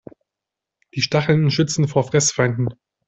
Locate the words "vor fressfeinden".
1.87-2.69